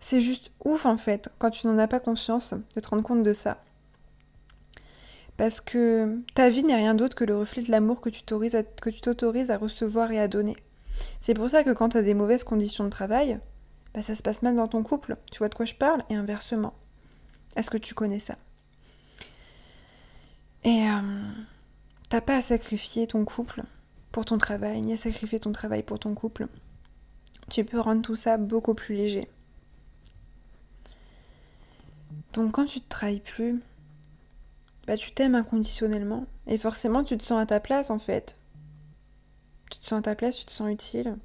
c'est 0.00 0.20
juste 0.20 0.50
ouf 0.64 0.86
en 0.86 0.96
fait, 0.96 1.30
quand 1.38 1.50
tu 1.50 1.66
n'en 1.66 1.78
as 1.78 1.88
pas 1.88 2.00
conscience, 2.00 2.54
de 2.74 2.80
te 2.80 2.88
rendre 2.88 3.02
compte 3.02 3.22
de 3.22 3.32
ça. 3.32 3.58
Parce 5.38 5.60
que 5.60 6.18
ta 6.34 6.50
vie 6.50 6.64
n'est 6.64 6.74
rien 6.74 6.96
d'autre 6.96 7.14
que 7.14 7.22
le 7.22 7.36
reflet 7.36 7.62
de 7.62 7.70
l'amour 7.70 8.00
que 8.00 8.10
tu 8.10 8.22
t'autorises 8.22 8.56
à, 9.50 9.56
recevoir 9.56 10.10
et 10.10 10.18
à 10.18 10.26
donner. 10.26 10.56
C'est 11.20 11.32
pour 11.32 11.48
ça 11.48 11.62
que 11.62 11.70
quand 11.70 11.90
tu 11.90 11.96
as 11.96 12.02
des 12.02 12.12
mauvaises 12.12 12.42
conditions 12.42 12.84
de 12.84 12.90
travail, 12.90 13.38
bah 13.94 14.02
ça 14.02 14.16
se 14.16 14.22
passe 14.22 14.42
mal 14.42 14.56
dans 14.56 14.66
ton 14.66 14.82
couple. 14.82 15.16
Tu 15.30 15.38
vois 15.38 15.48
de 15.48 15.54
quoi 15.54 15.64
je 15.64 15.76
parle 15.76 16.02
Et 16.10 16.16
inversement. 16.16 16.74
Est-ce 17.54 17.70
que 17.70 17.78
tu 17.78 17.94
connais 17.94 18.18
ça? 18.18 18.34
Et 20.64 20.88
euh, 20.88 21.22
t'as 22.08 22.20
pas 22.20 22.36
à 22.38 22.42
sacrifier 22.42 23.06
ton 23.06 23.24
couple 23.24 23.62
pour 24.10 24.24
ton 24.24 24.38
travail, 24.38 24.80
ni 24.80 24.92
à 24.92 24.96
sacrifier 24.96 25.38
ton 25.38 25.52
travail 25.52 25.84
pour 25.84 26.00
ton 26.00 26.14
couple. 26.14 26.48
Tu 27.48 27.64
peux 27.64 27.78
rendre 27.78 28.02
tout 28.02 28.16
ça 28.16 28.38
beaucoup 28.38 28.74
plus 28.74 28.96
léger. 28.96 29.28
Donc 32.32 32.52
quand 32.54 32.66
tu 32.66 32.80
te 32.80 32.88
trahis 32.88 33.20
plus, 33.20 33.60
bah, 34.88 34.96
tu 34.96 35.12
t'aimes 35.12 35.34
inconditionnellement. 35.34 36.24
Et 36.46 36.56
forcément, 36.56 37.04
tu 37.04 37.18
te 37.18 37.22
sens 37.22 37.40
à 37.40 37.44
ta 37.44 37.60
place 37.60 37.90
en 37.90 37.98
fait. 37.98 38.38
Tu 39.70 39.78
te 39.78 39.84
sens 39.84 39.98
à 39.98 40.02
ta 40.02 40.14
place, 40.14 40.38
tu 40.38 40.46
te 40.46 40.50
sens 40.50 40.72
utile. 40.72 41.16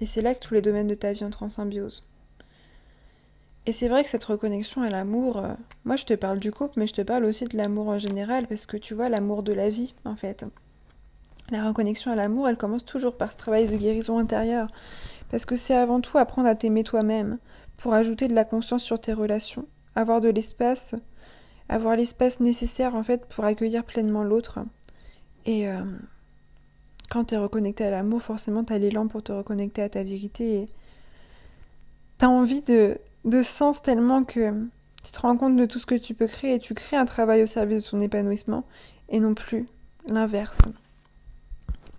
Et 0.00 0.06
c'est 0.06 0.22
là 0.22 0.34
que 0.34 0.40
tous 0.40 0.54
les 0.54 0.62
domaines 0.62 0.86
de 0.86 0.94
ta 0.94 1.12
vie 1.12 1.22
entrent 1.22 1.42
en 1.42 1.50
symbiose. 1.50 2.08
Et 3.66 3.72
c'est 3.72 3.88
vrai 3.88 4.02
que 4.02 4.08
cette 4.08 4.24
reconnexion 4.24 4.80
à 4.80 4.88
l'amour, 4.88 5.36
euh, 5.36 5.52
moi 5.84 5.96
je 5.96 6.06
te 6.06 6.14
parle 6.14 6.38
du 6.38 6.50
couple, 6.50 6.80
mais 6.80 6.86
je 6.86 6.94
te 6.94 7.02
parle 7.02 7.26
aussi 7.26 7.44
de 7.44 7.58
l'amour 7.58 7.88
en 7.88 7.98
général, 7.98 8.46
parce 8.46 8.64
que 8.64 8.78
tu 8.78 8.94
vois, 8.94 9.10
l'amour 9.10 9.42
de 9.42 9.52
la 9.52 9.68
vie, 9.68 9.94
en 10.06 10.16
fait. 10.16 10.46
La 11.50 11.68
reconnexion 11.68 12.10
à 12.10 12.14
l'amour, 12.14 12.48
elle 12.48 12.56
commence 12.56 12.86
toujours 12.86 13.18
par 13.18 13.32
ce 13.32 13.36
travail 13.36 13.66
de 13.66 13.76
guérison 13.76 14.18
intérieure. 14.18 14.70
Parce 15.30 15.44
que 15.44 15.56
c'est 15.56 15.74
avant 15.74 16.00
tout 16.00 16.16
apprendre 16.16 16.48
à 16.48 16.54
t'aimer 16.54 16.84
toi-même, 16.84 17.36
pour 17.76 17.92
ajouter 17.92 18.28
de 18.28 18.34
la 18.34 18.46
conscience 18.46 18.82
sur 18.82 18.98
tes 18.98 19.12
relations, 19.12 19.66
avoir 19.94 20.22
de 20.22 20.30
l'espace 20.30 20.94
avoir 21.68 21.96
l'espace 21.96 22.40
nécessaire 22.40 22.94
en 22.94 23.02
fait 23.02 23.26
pour 23.26 23.44
accueillir 23.44 23.84
pleinement 23.84 24.24
l'autre. 24.24 24.60
Et 25.46 25.68
euh, 25.68 25.82
quand 27.10 27.24
tu 27.24 27.34
es 27.34 27.38
reconnecté 27.38 27.84
à 27.84 27.90
l'amour, 27.90 28.22
forcément 28.22 28.64
tu 28.64 28.72
as 28.72 28.78
l'élan 28.78 29.08
pour 29.08 29.22
te 29.22 29.32
reconnecter 29.32 29.82
à 29.82 29.88
ta 29.88 30.02
vérité 30.02 30.62
et 30.62 30.68
tu 32.18 32.24
as 32.24 32.30
envie 32.30 32.62
de, 32.62 32.98
de 33.24 33.42
sens 33.42 33.82
tellement 33.82 34.24
que 34.24 34.52
tu 35.04 35.12
te 35.12 35.20
rends 35.20 35.36
compte 35.36 35.56
de 35.56 35.66
tout 35.66 35.78
ce 35.78 35.86
que 35.86 35.94
tu 35.94 36.14
peux 36.14 36.26
créer 36.26 36.54
et 36.54 36.58
tu 36.58 36.74
crées 36.74 36.96
un 36.96 37.06
travail 37.06 37.42
au 37.42 37.46
service 37.46 37.82
de 37.82 37.88
ton 37.88 38.00
épanouissement 38.00 38.64
et 39.08 39.20
non 39.20 39.34
plus 39.34 39.64
l'inverse. 40.06 40.60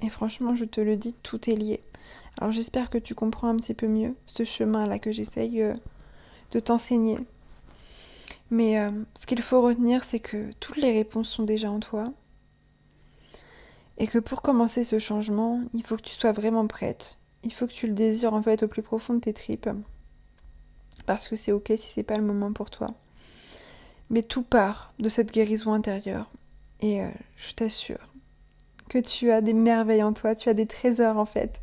Et 0.01 0.09
franchement, 0.09 0.55
je 0.55 0.65
te 0.65 0.79
le 0.81 0.95
dis, 0.95 1.13
tout 1.23 1.49
est 1.49 1.55
lié. 1.55 1.81
Alors 2.39 2.51
j'espère 2.51 2.89
que 2.89 2.97
tu 2.97 3.15
comprends 3.15 3.49
un 3.49 3.57
petit 3.57 3.73
peu 3.73 3.87
mieux 3.87 4.15
ce 4.25 4.43
chemin-là 4.43 4.99
que 4.99 5.11
j'essaye 5.11 5.61
euh, 5.61 5.73
de 6.51 6.59
t'enseigner. 6.59 7.17
Mais 8.51 8.79
euh, 8.79 8.89
ce 9.15 9.25
qu'il 9.25 9.41
faut 9.41 9.61
retenir, 9.61 10.03
c'est 10.03 10.19
que 10.19 10.51
toutes 10.59 10.77
les 10.77 10.91
réponses 10.91 11.29
sont 11.29 11.43
déjà 11.43 11.69
en 11.69 11.79
toi. 11.79 12.03
Et 13.97 14.07
que 14.07 14.17
pour 14.17 14.41
commencer 14.41 14.83
ce 14.83 14.97
changement, 14.97 15.61
il 15.73 15.83
faut 15.85 15.97
que 15.97 16.01
tu 16.01 16.13
sois 16.13 16.31
vraiment 16.31 16.65
prête. 16.67 17.17
Il 17.43 17.53
faut 17.53 17.67
que 17.67 17.73
tu 17.73 17.87
le 17.87 17.93
désires 17.93 18.33
en 18.33 18.41
fait 18.41 18.63
au 18.63 18.67
plus 18.67 18.81
profond 18.81 19.13
de 19.13 19.19
tes 19.19 19.33
tripes. 19.33 19.69
Parce 21.05 21.27
que 21.27 21.35
c'est 21.35 21.51
ok 21.51 21.73
si 21.75 21.89
c'est 21.89 22.03
pas 22.03 22.15
le 22.15 22.23
moment 22.23 22.53
pour 22.53 22.69
toi. 22.69 22.87
Mais 24.09 24.23
tout 24.23 24.43
part 24.43 24.93
de 24.99 25.09
cette 25.09 25.31
guérison 25.31 25.73
intérieure. 25.73 26.29
Et 26.81 27.01
euh, 27.01 27.09
je 27.35 27.53
t'assure 27.53 28.09
que 28.89 28.97
tu 28.97 29.31
as 29.31 29.41
des 29.41 29.53
merveilles 29.53 30.03
en 30.03 30.13
toi, 30.13 30.33
tu 30.33 30.49
as 30.49 30.53
des 30.53 30.65
trésors 30.65 31.17
en 31.17 31.25
fait. 31.25 31.61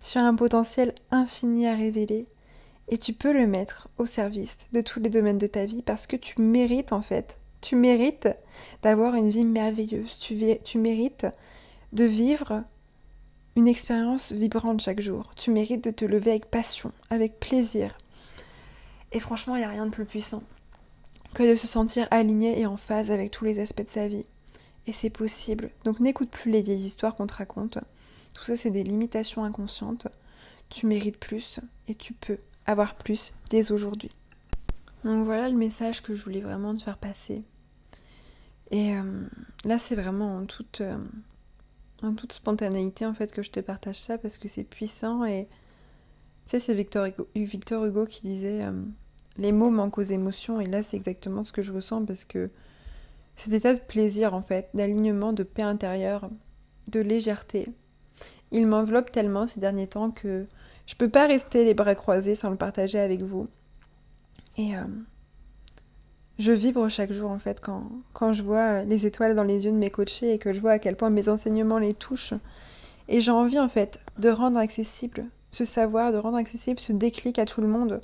Tu 0.00 0.18
as 0.18 0.24
un 0.24 0.34
potentiel 0.34 0.94
infini 1.10 1.66
à 1.66 1.74
révéler 1.74 2.26
et 2.92 2.98
tu 2.98 3.14
peux 3.14 3.32
le 3.32 3.46
mettre 3.46 3.88
au 3.96 4.04
service 4.04 4.58
de 4.74 4.82
tous 4.82 5.00
les 5.00 5.08
domaines 5.08 5.38
de 5.38 5.46
ta 5.46 5.64
vie 5.64 5.80
parce 5.80 6.06
que 6.06 6.14
tu 6.14 6.42
mérites 6.42 6.92
en 6.92 7.00
fait. 7.00 7.38
Tu 7.62 7.74
mérites 7.74 8.28
d'avoir 8.82 9.14
une 9.14 9.30
vie 9.30 9.46
merveilleuse. 9.46 10.14
Tu, 10.18 10.78
mérites 10.78 11.26
de 11.94 12.04
vivre 12.04 12.62
une 13.56 13.66
expérience 13.66 14.30
vibrante 14.32 14.82
chaque 14.82 15.00
jour. 15.00 15.32
Tu 15.36 15.50
mérites 15.50 15.82
de 15.82 15.90
te 15.90 16.04
lever 16.04 16.32
avec 16.32 16.50
passion, 16.50 16.92
avec 17.08 17.40
plaisir. 17.40 17.96
Et 19.10 19.20
franchement, 19.20 19.56
il 19.56 19.60
n'y 19.60 19.64
a 19.64 19.70
rien 19.70 19.86
de 19.86 19.90
plus 19.90 20.04
puissant 20.04 20.42
que 21.32 21.50
de 21.50 21.56
se 21.56 21.66
sentir 21.66 22.06
aligné 22.10 22.60
et 22.60 22.66
en 22.66 22.76
phase 22.76 23.10
avec 23.10 23.30
tous 23.30 23.46
les 23.46 23.58
aspects 23.58 23.86
de 23.86 23.88
sa 23.88 24.06
vie. 24.06 24.26
Et 24.86 24.92
c'est 24.92 25.08
possible. 25.08 25.70
Donc 25.86 25.98
n'écoute 25.98 26.28
plus 26.28 26.50
les 26.50 26.60
vieilles 26.60 26.84
histoires 26.84 27.14
qu'on 27.14 27.26
te 27.26 27.32
raconte. 27.32 27.78
Tout 28.34 28.44
ça, 28.44 28.54
c'est 28.54 28.70
des 28.70 28.84
limitations 28.84 29.44
inconscientes. 29.44 30.08
Tu 30.68 30.84
mérites 30.86 31.18
plus 31.18 31.58
et 31.88 31.94
tu 31.94 32.12
peux 32.12 32.36
avoir 32.66 32.94
plus 32.94 33.32
dès 33.50 33.72
aujourd'hui. 33.72 34.10
Donc 35.04 35.24
voilà 35.24 35.48
le 35.48 35.56
message 35.56 36.02
que 36.02 36.14
je 36.14 36.24
voulais 36.24 36.40
vraiment 36.40 36.76
te 36.76 36.82
faire 36.82 36.98
passer. 36.98 37.42
Et 38.70 38.94
euh, 38.94 39.02
là, 39.64 39.78
c'est 39.78 39.96
vraiment 39.96 40.36
en 40.38 40.46
toute, 40.46 40.80
euh, 40.80 40.94
en 42.02 42.14
toute 42.14 42.32
spontanéité 42.32 43.04
en 43.04 43.14
fait 43.14 43.32
que 43.32 43.42
je 43.42 43.50
te 43.50 43.60
partage 43.60 44.00
ça 44.00 44.18
parce 44.18 44.38
que 44.38 44.48
c'est 44.48 44.64
puissant 44.64 45.24
et 45.24 45.46
tu 46.46 46.50
sais 46.50 46.60
c'est 46.60 46.74
Victor 46.74 47.06
Hugo, 47.06 47.28
Victor 47.34 47.84
Hugo 47.84 48.06
qui 48.06 48.22
disait 48.22 48.64
euh, 48.64 48.72
les 49.36 49.52
mots 49.52 49.70
manquent 49.70 49.98
aux 49.98 50.02
émotions 50.02 50.60
et 50.60 50.66
là 50.66 50.82
c'est 50.82 50.96
exactement 50.96 51.44
ce 51.44 51.52
que 51.52 51.62
je 51.62 51.72
ressens 51.72 52.04
parce 52.04 52.24
que 52.24 52.50
cet 53.36 53.52
état 53.52 53.74
de 53.74 53.80
plaisir 53.80 54.34
en 54.34 54.42
fait, 54.42 54.68
d'alignement, 54.74 55.32
de 55.32 55.42
paix 55.42 55.62
intérieure, 55.62 56.28
de 56.88 57.00
légèreté, 57.00 57.68
il 58.50 58.68
m'enveloppe 58.68 59.10
tellement 59.10 59.46
ces 59.46 59.60
derniers 59.60 59.86
temps 59.86 60.10
que 60.10 60.46
je 60.86 60.94
peux 60.94 61.08
pas 61.08 61.26
rester 61.26 61.64
les 61.64 61.74
bras 61.74 61.94
croisés 61.94 62.34
sans 62.34 62.50
le 62.50 62.56
partager 62.56 62.98
avec 62.98 63.22
vous. 63.22 63.46
Et 64.58 64.76
euh, 64.76 64.84
je 66.38 66.52
vibre 66.52 66.88
chaque 66.88 67.12
jour 67.12 67.30
en 67.30 67.38
fait 67.38 67.60
quand, 67.60 67.90
quand 68.12 68.32
je 68.32 68.42
vois 68.42 68.82
les 68.82 69.06
étoiles 69.06 69.34
dans 69.34 69.44
les 69.44 69.64
yeux 69.64 69.72
de 69.72 69.76
mes 69.76 69.90
coachés 69.90 70.34
et 70.34 70.38
que 70.38 70.52
je 70.52 70.60
vois 70.60 70.72
à 70.72 70.78
quel 70.78 70.96
point 70.96 71.10
mes 71.10 71.28
enseignements 71.28 71.78
les 71.78 71.94
touchent. 71.94 72.34
Et 73.08 73.20
j'ai 73.20 73.30
envie 73.30 73.58
en 73.58 73.68
fait 73.68 74.00
de 74.18 74.28
rendre 74.28 74.58
accessible 74.58 75.26
ce 75.50 75.64
savoir, 75.64 76.12
de 76.12 76.18
rendre 76.18 76.38
accessible 76.38 76.80
ce 76.80 76.92
déclic 76.92 77.38
à 77.38 77.44
tout 77.44 77.60
le 77.60 77.68
monde 77.68 78.00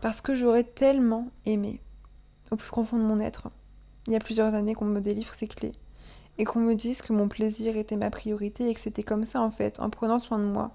parce 0.00 0.20
que 0.20 0.34
j'aurais 0.34 0.64
tellement 0.64 1.28
aimé 1.44 1.80
au 2.50 2.56
plus 2.56 2.68
profond 2.68 2.96
de 2.96 3.02
mon 3.02 3.20
être. 3.20 3.48
Il 4.06 4.12
y 4.12 4.16
a 4.16 4.20
plusieurs 4.20 4.54
années 4.54 4.74
qu'on 4.74 4.84
me 4.84 5.00
délivre 5.00 5.34
ces 5.34 5.48
clés 5.48 5.72
et 6.38 6.44
qu'on 6.44 6.60
me 6.60 6.74
dise 6.74 7.02
que 7.02 7.12
mon 7.12 7.28
plaisir 7.28 7.76
était 7.76 7.96
ma 7.96 8.10
priorité 8.10 8.68
et 8.68 8.74
que 8.74 8.80
c'était 8.80 9.02
comme 9.02 9.24
ça 9.24 9.40
en 9.40 9.50
fait, 9.50 9.80
en 9.80 9.90
prenant 9.90 10.18
soin 10.18 10.38
de 10.38 10.44
moi, 10.44 10.72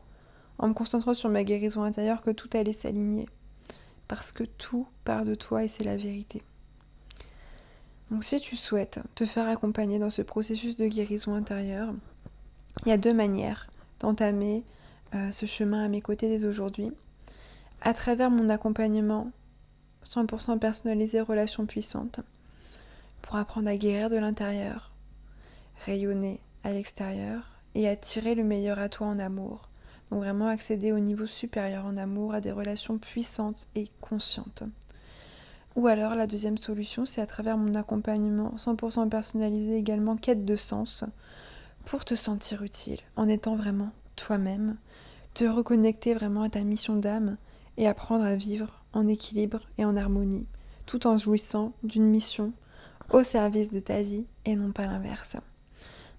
en 0.62 0.70
me 0.70 0.74
concentrant 0.74 1.14
sur 1.14 1.30
ma 1.30 1.44
guérison 1.44 1.84
intérieure, 1.84 2.22
que 2.22 2.30
tout 2.30 2.50
allait 2.54 2.72
s'aligner. 2.72 3.28
Parce 4.08 4.32
que 4.32 4.44
tout 4.44 4.88
part 5.04 5.26
de 5.26 5.36
toi 5.36 5.64
et 5.64 5.68
c'est 5.68 5.84
la 5.84 5.98
vérité. 5.98 6.42
Donc 8.12 8.24
si 8.24 8.40
tu 8.40 8.56
souhaites 8.56 9.00
te 9.16 9.26
faire 9.26 9.48
accompagner 9.48 9.98
dans 9.98 10.10
ce 10.10 10.22
processus 10.22 10.78
de 10.78 10.88
guérison 10.88 11.34
intérieure, 11.34 11.94
il 12.86 12.90
y 12.90 12.92
a 12.92 12.98
deux 12.98 13.14
manières 13.14 13.68
d'entamer 14.00 14.64
euh, 15.16 15.32
ce 15.32 15.46
chemin 15.46 15.84
à 15.84 15.88
mes 15.88 16.02
côtés 16.02 16.30
dès 16.30 16.46
aujourd'hui. 16.46 16.92
À 17.82 17.94
travers 17.94 18.30
mon 18.30 18.50
accompagnement 18.50 19.32
100% 20.06 20.60
personnalisé 20.60 21.22
Relations 21.22 21.66
puissantes, 21.66 22.20
pour 23.22 23.36
apprendre 23.36 23.70
à 23.70 23.78
guérir 23.78 24.10
de 24.10 24.18
l'intérieur, 24.18 24.92
rayonner 25.86 26.40
à 26.64 26.72
l'extérieur 26.72 27.50
et 27.74 27.88
attirer 27.88 28.36
le 28.36 28.44
meilleur 28.44 28.78
à 28.78 28.90
toi 28.90 29.08
en 29.08 29.20
amour. 29.20 29.71
Donc 30.12 30.20
vraiment 30.20 30.48
accéder 30.48 30.92
au 30.92 31.00
niveau 31.00 31.26
supérieur 31.26 31.86
en 31.86 31.98
amour, 31.98 32.34
à 32.34 32.42
des 32.42 32.52
relations 32.52 32.98
puissantes 32.98 33.68
et 33.76 33.86
conscientes. 34.02 34.64
Ou 35.76 35.88
alors 35.88 36.16
la 36.16 36.28
deuxième 36.28 36.58
solution, 36.58 37.06
c'est 37.06 37.22
à 37.22 37.26
travers 37.26 37.58
mon 37.58 37.76
accompagnement 37.76 38.54
100% 38.58 39.08
personnalisé 39.08 39.78
également 39.78 40.18
quête 40.18 40.44
de 40.44 40.58
sens 40.58 41.06
pour 41.86 42.04
te 42.04 42.14
sentir 42.14 42.62
utile 42.62 43.00
en 43.16 43.28
étant 43.28 43.56
vraiment 43.56 43.92
toi-même, 44.18 44.76
te 45.34 45.46
reconnecter 45.46 46.14
vraiment 46.14 46.44
à 46.44 46.50
ta 46.50 46.62
mission 46.62 46.98
d'âme 46.98 47.38
et 47.78 47.88
apprendre 47.88 48.26
à 48.26 48.36
vivre 48.36 48.84
en 48.92 49.08
équilibre 49.08 49.62
et 49.78 49.86
en 49.86 49.96
harmonie, 49.96 50.46
tout 50.86 51.08
en 51.08 51.18
jouissant 51.18 51.72
d'une 51.84 52.06
mission 52.06 52.52
au 53.12 53.24
service 53.24 53.70
de 53.70 53.80
ta 53.80 54.02
vie 54.02 54.26
et 54.46 54.56
non 54.56 54.74
pas 54.74 54.86
l'inverse. 54.86 55.38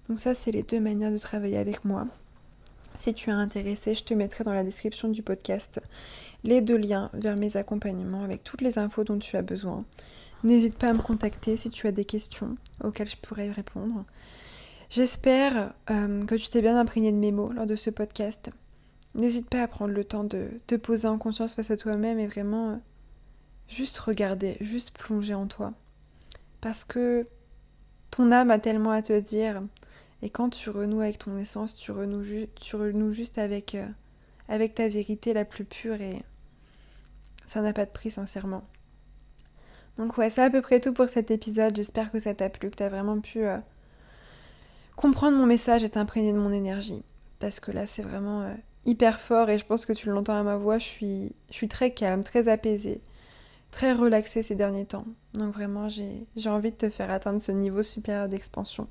Donc 0.09 0.19
ça, 0.19 0.33
c'est 0.33 0.51
les 0.51 0.63
deux 0.63 0.79
manières 0.79 1.11
de 1.11 1.17
travailler 1.17 1.57
avec 1.57 1.85
moi. 1.85 2.07
Si 2.97 3.13
tu 3.13 3.29
es 3.29 3.33
intéressé, 3.33 3.93
je 3.93 4.03
te 4.03 4.13
mettrai 4.13 4.43
dans 4.43 4.53
la 4.53 4.63
description 4.63 5.09
du 5.09 5.23
podcast 5.23 5.81
les 6.43 6.61
deux 6.61 6.77
liens 6.77 7.09
vers 7.13 7.37
mes 7.37 7.57
accompagnements 7.57 8.23
avec 8.23 8.43
toutes 8.43 8.61
les 8.61 8.77
infos 8.77 9.03
dont 9.03 9.17
tu 9.17 9.35
as 9.35 9.41
besoin. 9.41 9.83
N'hésite 10.43 10.75
pas 10.75 10.89
à 10.89 10.93
me 10.93 11.01
contacter 11.01 11.57
si 11.57 11.69
tu 11.69 11.87
as 11.87 11.91
des 11.91 12.05
questions 12.05 12.55
auxquelles 12.83 13.09
je 13.09 13.17
pourrais 13.17 13.49
répondre. 13.49 14.05
J'espère 14.89 15.73
euh, 15.89 16.25
que 16.25 16.35
tu 16.35 16.49
t'es 16.49 16.61
bien 16.61 16.77
imprégné 16.77 17.11
de 17.11 17.17
mes 17.17 17.31
mots 17.31 17.51
lors 17.51 17.65
de 17.65 17.75
ce 17.75 17.89
podcast. 17.89 18.49
N'hésite 19.15 19.49
pas 19.49 19.63
à 19.63 19.67
prendre 19.67 19.93
le 19.93 20.03
temps 20.03 20.23
de 20.23 20.49
te 20.67 20.75
poser 20.75 21.07
en 21.07 21.17
conscience 21.17 21.55
face 21.55 21.71
à 21.71 21.77
toi-même 21.77 22.19
et 22.19 22.27
vraiment 22.27 22.71
euh, 22.71 22.75
juste 23.67 23.97
regarder, 23.99 24.57
juste 24.61 24.91
plonger 24.91 25.33
en 25.33 25.47
toi. 25.47 25.73
Parce 26.61 26.83
que 26.83 27.25
ton 28.11 28.31
âme 28.31 28.51
a 28.51 28.59
tellement 28.59 28.91
à 28.91 29.01
te 29.01 29.19
dire 29.19 29.61
et 30.23 30.29
quand 30.29 30.49
tu 30.49 30.69
renoues 30.69 31.01
avec 31.01 31.17
ton 31.17 31.37
essence, 31.37 31.75
tu 31.75 31.91
renoues, 31.91 32.23
juste 33.11 33.37
avec, 33.37 33.75
euh, 33.75 33.85
avec 34.47 34.73
ta 34.73 34.87
vérité 34.87 35.33
la 35.33 35.43
plus 35.43 35.65
pure 35.65 35.99
et 35.99 36.23
ça 37.45 37.59
n'a 37.61 37.73
pas 37.73 37.85
de 37.85 37.91
prix, 37.91 38.09
sincèrement. 38.09 38.63
Donc 39.97 40.17
ouais, 40.17 40.29
c'est 40.29 40.41
à 40.41 40.49
peu 40.49 40.61
près 40.61 40.79
tout 40.79 40.93
pour 40.93 41.09
cet 41.09 41.29
épisode. 41.29 41.75
J'espère 41.75 42.09
que 42.09 42.19
ça 42.19 42.33
t'a 42.33 42.49
plu, 42.49 42.71
que 42.71 42.77
tu 42.77 42.83
as 42.83 42.89
vraiment 42.89 43.19
pu 43.19 43.43
euh, 43.43 43.57
comprendre 44.95 45.37
mon 45.37 45.45
message 45.45 45.83
et 45.83 45.89
t'imprégner 45.89 46.31
de 46.31 46.37
mon 46.37 46.53
énergie. 46.53 47.03
Parce 47.39 47.59
que 47.59 47.71
là, 47.71 47.85
c'est 47.85 48.01
vraiment 48.01 48.43
euh, 48.43 48.53
hyper 48.85 49.19
fort 49.19 49.49
et 49.49 49.59
je 49.59 49.65
pense 49.65 49.85
que 49.85 49.91
tu 49.91 50.07
l'entends 50.07 50.39
à 50.39 50.43
ma 50.43 50.55
voix, 50.55 50.77
je 50.77 50.85
suis, 50.85 51.35
je 51.49 51.55
suis 51.55 51.67
très 51.67 51.91
calme, 51.91 52.23
très 52.23 52.47
apaisée, 52.47 53.01
très 53.71 53.91
relaxée 53.91 54.41
ces 54.41 54.55
derniers 54.55 54.85
temps. 54.85 55.05
Donc 55.33 55.53
vraiment, 55.53 55.89
j'ai 55.89 56.49
envie 56.49 56.71
de 56.71 56.77
te 56.77 56.87
faire 56.87 57.11
atteindre 57.11 57.41
ce 57.41 57.51
niveau 57.51 57.83
supérieur 57.83 58.29
d'expansion. 58.29 58.87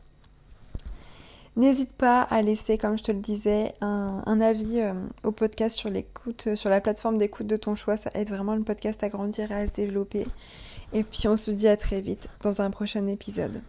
N'hésite 1.54 1.92
pas 1.92 2.22
à 2.22 2.40
laisser, 2.40 2.78
comme 2.78 2.96
je 2.96 3.02
te 3.02 3.12
le 3.12 3.18
disais, 3.18 3.74
un, 3.82 4.40
avis 4.40 4.80
euh, 4.80 4.94
au 5.22 5.32
podcast 5.32 5.76
sur 5.76 5.90
l'écoute, 5.90 6.54
sur 6.54 6.70
la 6.70 6.80
plateforme 6.80 7.18
d'écoute 7.18 7.46
de 7.46 7.56
ton 7.56 7.74
choix. 7.74 7.98
Ça 7.98 8.10
aide 8.14 8.30
vraiment 8.30 8.54
le 8.54 8.62
podcast 8.62 9.02
à 9.04 9.10
grandir 9.10 9.52
et 9.52 9.54
à 9.54 9.66
se 9.66 9.72
développer. 9.72 10.26
Et 10.94 11.04
puis 11.04 11.28
on 11.28 11.36
se 11.36 11.50
dit 11.50 11.68
à 11.68 11.76
très 11.76 12.00
vite 12.00 12.28
dans 12.42 12.62
un 12.62 12.70
prochain 12.70 13.06
épisode. 13.06 13.60